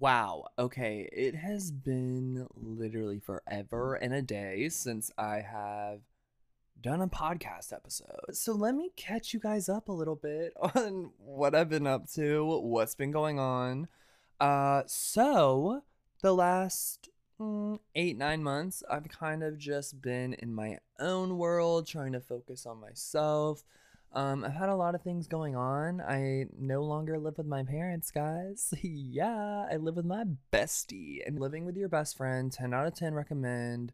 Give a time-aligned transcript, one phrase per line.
[0.00, 0.46] Wow.
[0.58, 1.10] Okay.
[1.12, 6.00] It has been literally forever and a day since I have
[6.80, 8.32] done a podcast episode.
[8.34, 12.10] So let me catch you guys up a little bit on what I've been up
[12.12, 13.88] to, what's been going on.
[14.40, 15.82] Uh, so
[16.22, 21.86] the last mm, eight, nine months, I've kind of just been in my own world,
[21.86, 23.64] trying to focus on myself.
[24.12, 26.00] Um, I've had a lot of things going on.
[26.00, 28.74] I no longer live with my parents, guys.
[28.82, 31.20] yeah, I live with my bestie.
[31.24, 33.92] And living with your best friend, 10 out of 10 recommend.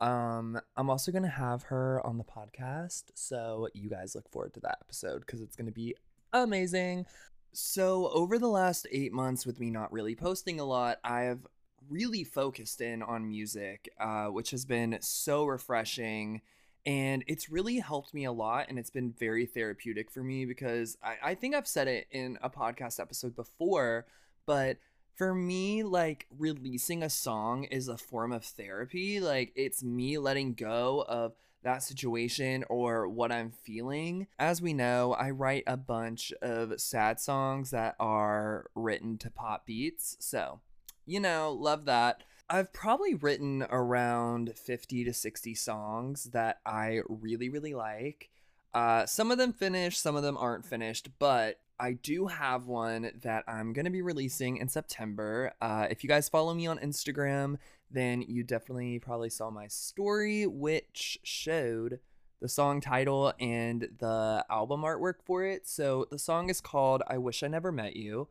[0.00, 4.60] Um, I'm also gonna have her on the podcast, so you guys look forward to
[4.60, 5.96] that episode because it's gonna be
[6.32, 7.06] amazing.
[7.52, 11.46] So, over the last eight months, with me not really posting a lot, I've
[11.88, 16.42] really focused in on music, uh, which has been so refreshing.
[16.86, 20.96] And it's really helped me a lot, and it's been very therapeutic for me because
[21.02, 24.06] I, I think I've said it in a podcast episode before,
[24.46, 24.78] but
[25.18, 29.18] for me, like releasing a song is a form of therapy.
[29.18, 31.32] Like it's me letting go of
[31.64, 34.28] that situation or what I'm feeling.
[34.38, 39.66] As we know, I write a bunch of sad songs that are written to pop
[39.66, 40.16] beats.
[40.20, 40.60] So,
[41.04, 42.22] you know, love that.
[42.50, 48.30] I've probably written around 50 to 60 songs that I really, really like.
[48.72, 53.10] Uh, some of them finished, some of them aren't finished, but I do have one
[53.22, 55.52] that I'm going to be releasing in September.
[55.60, 57.58] Uh, if you guys follow me on Instagram,
[57.90, 62.00] then you definitely probably saw my story, which showed
[62.40, 65.68] the song title and the album artwork for it.
[65.68, 68.28] So the song is called I Wish I Never Met You.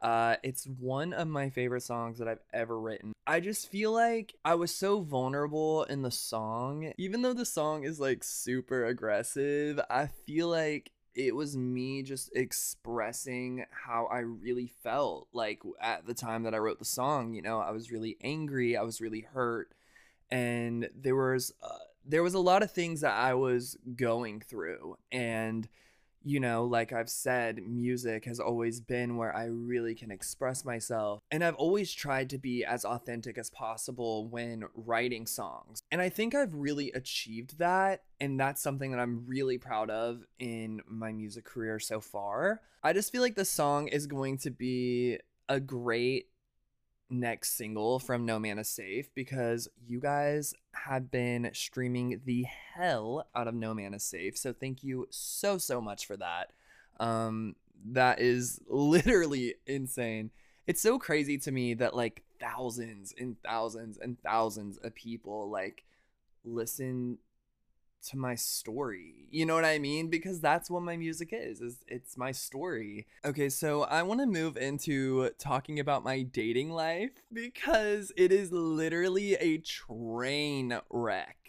[0.00, 3.12] Uh, it's one of my favorite songs that I've ever written.
[3.26, 6.92] I just feel like I was so vulnerable in the song.
[6.98, 12.30] Even though the song is like super aggressive, I feel like it was me just
[12.36, 17.40] expressing how I really felt like at the time that I wrote the song, you
[17.40, 19.72] know, I was really angry, I was really hurt
[20.30, 24.96] and there was uh, there was a lot of things that I was going through
[25.10, 25.68] and
[26.26, 31.22] you know, like I've said, music has always been where I really can express myself.
[31.30, 35.84] And I've always tried to be as authentic as possible when writing songs.
[35.92, 38.02] And I think I've really achieved that.
[38.18, 42.60] And that's something that I'm really proud of in my music career so far.
[42.82, 46.26] I just feel like the song is going to be a great
[47.08, 50.54] next single from No Man is Safe because you guys
[50.88, 54.36] have been streaming the hell out of No Man is Safe.
[54.36, 56.52] So thank you so so much for that.
[56.98, 57.56] Um
[57.92, 60.30] that is literally insane.
[60.66, 65.84] It's so crazy to me that like thousands and thousands and thousands of people like
[66.44, 67.18] listen
[68.08, 69.28] to my story.
[69.30, 70.08] You know what I mean?
[70.08, 71.60] Because that's what my music is.
[71.60, 73.06] Is it's my story.
[73.24, 78.52] Okay, so I want to move into talking about my dating life because it is
[78.52, 81.45] literally a train wreck.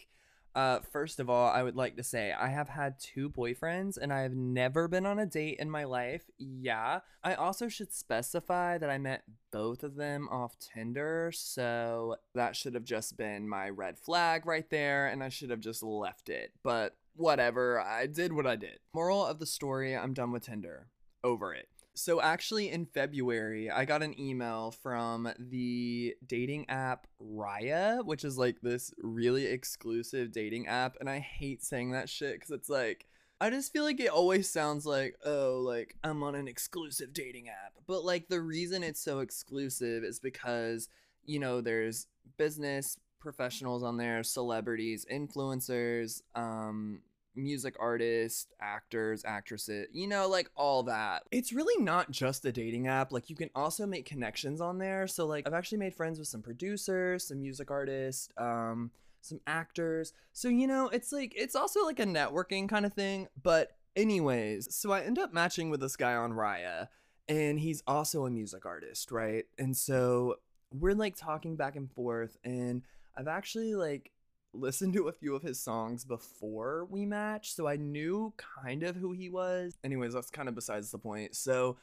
[0.58, 4.12] Uh, first of all, I would like to say I have had two boyfriends and
[4.12, 6.24] I have never been on a date in my life.
[6.40, 7.02] Yeah.
[7.24, 12.74] I also should specify that I met both of them off Tinder, so that should
[12.74, 16.54] have just been my red flag right there, and I should have just left it.
[16.64, 18.80] But whatever, I did what I did.
[18.96, 20.88] Moral of the story I'm done with Tinder.
[21.24, 21.68] Over it.
[21.98, 28.38] So actually in February, I got an email from the dating app Raya, which is
[28.38, 33.08] like this really exclusive dating app and I hate saying that shit cuz it's like
[33.40, 37.50] I just feel like it always sounds like, oh, like I'm on an exclusive dating
[37.50, 37.74] app.
[37.86, 40.90] But like the reason it's so exclusive is because,
[41.26, 42.08] you know, there's
[42.38, 47.02] business professionals on there, celebrities, influencers, um,
[47.38, 51.24] music artists, actors, actresses, you know, like all that.
[51.32, 53.12] It's really not just a dating app.
[53.12, 55.08] Like you can also make connections on there.
[55.08, 60.14] So like I've actually made friends with some producers, some music artists, um, some actors.
[60.34, 63.28] So you know, it's like it's also like a networking kind of thing.
[63.42, 66.88] But anyways, so I end up matching with this guy on Raya,
[67.28, 69.46] and he's also a music artist, right?
[69.58, 70.36] And so
[70.72, 72.82] we're like talking back and forth, and
[73.16, 74.12] I've actually like
[74.54, 78.96] listened to a few of his songs before we matched, so I knew kind of
[78.96, 79.74] who he was.
[79.84, 81.36] Anyways, that's kind of besides the point.
[81.36, 81.78] So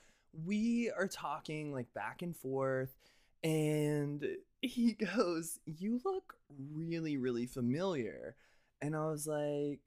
[0.45, 2.95] we are talking like back and forth,
[3.43, 4.27] and
[4.61, 6.35] he goes, You look
[6.73, 8.37] really, really familiar.
[8.83, 9.81] And I was like,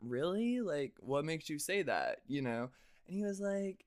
[0.00, 0.60] Really?
[0.60, 2.18] Like, what makes you say that?
[2.26, 2.70] You know?
[3.06, 3.84] And he was like,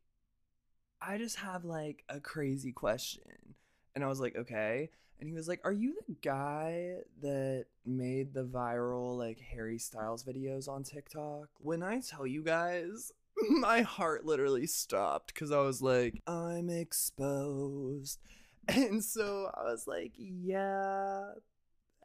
[1.01, 3.55] I just have like a crazy question.
[3.95, 8.33] And I was like, Okay and he was like, "Are you the guy that made
[8.33, 13.11] the viral like Harry Styles videos on TikTok?" When I tell you guys,
[13.49, 18.19] my heart literally stopped cuz I was like, "I'm exposed."
[18.69, 21.31] And so I was like, yeah,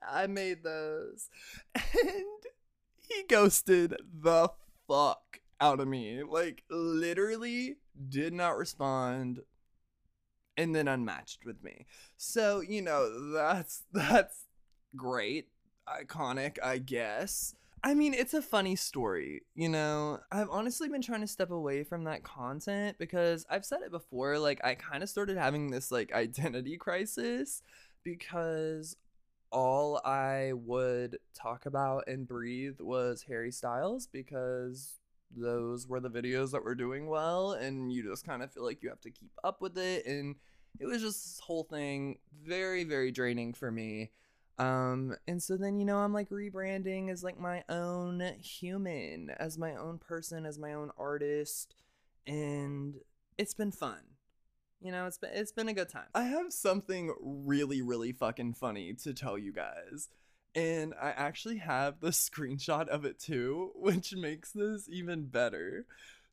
[0.09, 1.29] I made those.
[1.75, 2.25] And
[3.09, 4.51] he ghosted the
[4.89, 6.23] fuck out of me.
[6.23, 7.77] Like, literally
[8.09, 9.41] did not respond
[10.57, 11.87] and then unmatched with me.
[12.17, 14.45] So, you know, that's that's
[14.97, 15.49] great.
[15.89, 17.55] Iconic, I guess.
[17.85, 20.21] I mean, it's a funny story, you know.
[20.31, 24.39] I've honestly been trying to step away from that content because I've said it before,
[24.39, 27.63] like I kind of started having this like identity crisis
[28.05, 28.97] because
[29.51, 35.01] all I would talk about and breathe was Harry Styles because
[35.37, 38.83] those were the videos that were doing well and you just kind of feel like
[38.83, 40.37] you have to keep up with it and
[40.81, 44.11] it was just this whole thing very very draining for me.
[44.59, 49.57] Um and so then you know i'm like rebranding as like my own human as
[49.59, 51.75] my own person as my own artist
[52.27, 52.97] and
[53.39, 54.01] it's been fun.
[54.81, 56.09] You know it's been it's been a good time.
[56.15, 60.09] I have something really really fucking funny to tell you guys
[60.55, 65.87] and i actually have the screenshot of it too which makes this even better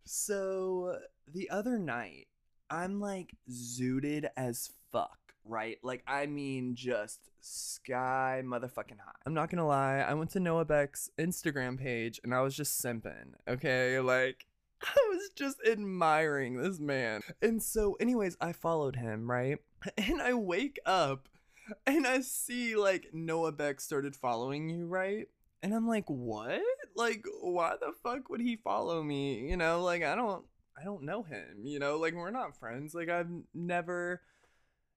[0.06, 2.28] so the other night
[2.70, 5.20] i'm like zooted as fuck
[5.50, 5.78] right?
[5.84, 9.12] Like, I mean, just sky motherfucking high.
[9.26, 12.82] I'm not gonna lie, I went to Noah Beck's Instagram page and I was just
[12.82, 14.00] simping, okay?
[14.00, 14.46] Like,
[14.82, 17.22] I was just admiring this man.
[17.42, 19.58] And so, anyways, I followed him, right?
[19.98, 21.30] And I wake up
[21.88, 25.28] and I see like Noah Beck started following you, right?
[25.62, 26.62] And I'm like, what?
[26.96, 29.50] Like, why the fuck would he follow me?
[29.50, 30.46] You know, like, I don't.
[30.80, 32.96] I don't know him, you know, like we're not friends.
[32.96, 34.22] Like I've never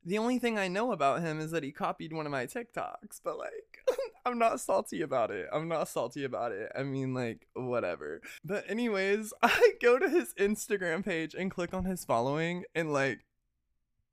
[0.05, 3.21] the only thing I know about him is that he copied one of my TikToks,
[3.23, 3.79] but like,
[4.27, 5.47] I'm not salty about it.
[5.53, 6.73] I'm not salty about it.
[6.77, 8.21] I mean, like, whatever.
[8.45, 13.25] But, anyways, I go to his Instagram page and click on his following, and like,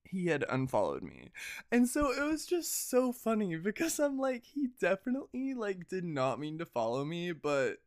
[0.03, 1.31] he had unfollowed me.
[1.71, 6.39] And so it was just so funny because I'm like, he definitely like did not
[6.39, 7.77] mean to follow me, but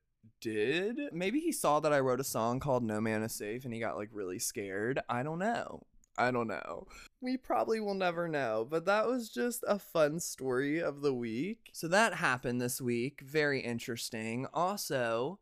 [0.40, 0.98] did.
[1.12, 3.80] Maybe he saw that I wrote a song called No Man is Safe and he
[3.80, 5.00] got like really scared.
[5.08, 5.82] I don't know.
[6.18, 6.86] I don't know.
[7.22, 11.70] We probably will never know, but that was just a fun story of the week.
[11.72, 13.22] So that happened this week.
[13.22, 14.46] Very interesting.
[14.52, 15.38] Also,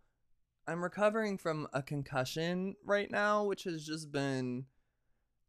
[0.69, 4.67] I'm recovering from a concussion right now, which has just been.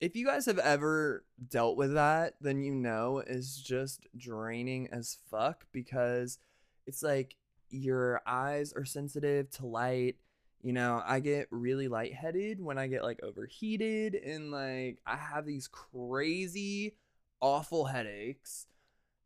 [0.02, 5.18] If you guys have ever dealt with that, then you know is just draining as
[5.30, 6.40] fuck because
[6.86, 7.36] it's like
[7.70, 10.18] your eyes are sensitive to light
[10.64, 15.46] you know, I get really lightheaded when I get like overheated and like I have
[15.46, 16.96] these crazy
[17.40, 18.68] awful headaches.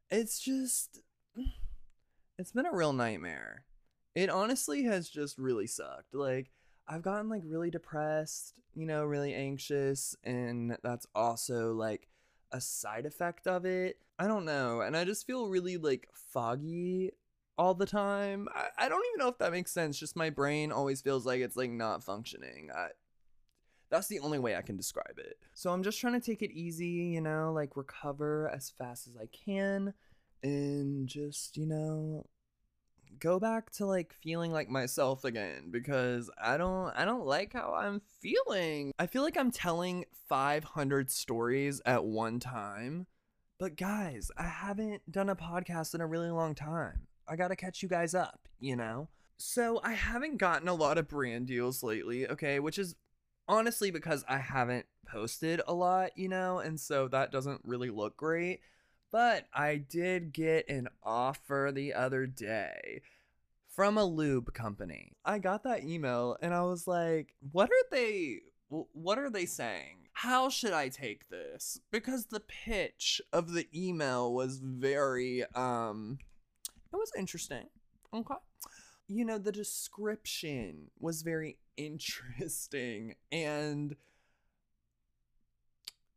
[0.09, 1.01] It's just
[2.39, 3.65] it's been a real nightmare.
[4.13, 6.13] It honestly has just really sucked.
[6.13, 6.51] Like
[6.87, 12.07] I've gotten like really depressed, you know, really anxious and that's also like
[12.51, 13.97] a side effect of it.
[14.19, 14.81] I don't know.
[14.81, 17.11] And I just feel really like foggy
[17.57, 18.47] all the time.
[18.53, 19.97] I, I don't even know if that makes sense.
[19.99, 22.69] Just my brain always feels like it's like not functioning.
[22.73, 22.89] I,
[23.89, 25.37] that's the only way I can describe it.
[25.53, 29.15] So I'm just trying to take it easy, you know, like recover as fast as
[29.15, 29.93] I can
[30.43, 32.25] and just, you know,
[33.19, 37.73] go back to like feeling like myself again because I don't I don't like how
[37.73, 38.93] I'm feeling.
[38.99, 43.07] I feel like I'm telling 500 stories at one time.
[43.57, 47.07] But guys, I haven't done a podcast in a really long time.
[47.27, 49.09] I gotta catch you guys up, you know?
[49.37, 52.95] So I haven't gotten a lot of brand deals lately, okay, which is
[53.47, 58.17] honestly because I haven't posted a lot, you know, and so that doesn't really look
[58.17, 58.61] great.
[59.11, 63.01] But I did get an offer the other day
[63.67, 65.13] from a lube company.
[65.25, 70.07] I got that email and I was like, what are they what are they saying?
[70.13, 71.79] How should I take this?
[71.91, 76.19] Because the pitch of the email was very um
[76.93, 77.67] it was interesting.
[78.13, 78.35] Okay.
[79.07, 83.95] You know, the description was very interesting and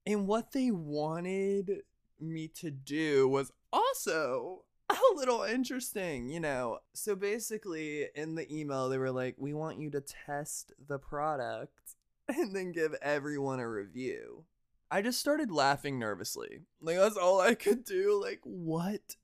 [0.06, 1.82] and what they wanted
[2.20, 6.78] me to do was also a little interesting, you know.
[6.94, 11.96] So basically, in the email, they were like, We want you to test the product
[12.28, 14.44] and then give everyone a review.
[14.90, 16.60] I just started laughing nervously.
[16.80, 18.20] Like, that's all I could do.
[18.22, 19.16] Like, what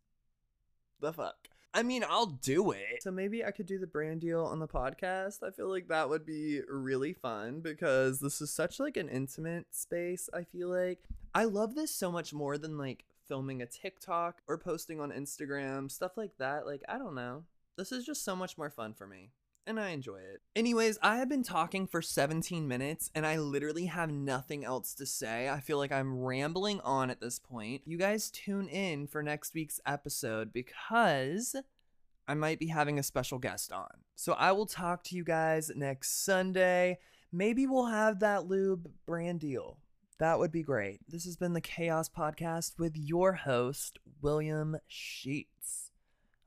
[1.01, 1.49] the fuck?
[1.77, 3.03] I mean, I'll do it.
[3.03, 5.43] So maybe I could do the brand deal on the podcast.
[5.43, 9.67] I feel like that would be really fun because this is such like an intimate
[9.73, 11.01] space, I feel like.
[11.35, 15.91] I love this so much more than like filming a TikTok or posting on Instagram,
[15.91, 16.65] stuff like that.
[16.65, 17.43] Like, I don't know.
[17.77, 19.31] This is just so much more fun for me.
[19.67, 20.43] And I enjoy it.
[20.55, 25.07] Anyways, I have been talking for 17 minutes and I literally have nothing else to
[25.07, 25.49] say.
[25.49, 27.83] I feel like I'm rambling on at this point.
[27.87, 31.57] You guys tune in for next week's episode because
[32.27, 33.89] I might be having a special guest on.
[34.15, 36.99] So I will talk to you guys next Sunday.
[37.33, 39.79] Maybe we'll have that lube brand deal.
[40.19, 41.01] That would be great.
[41.09, 45.91] This has been the Chaos Podcast with your host, William Sheets.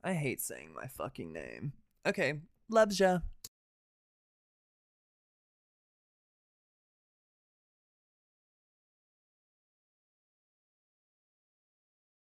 [0.02, 1.74] I hate saying my fucking name.
[2.06, 3.20] Okay, loves ya.